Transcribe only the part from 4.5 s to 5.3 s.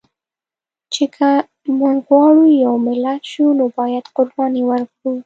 ورکړو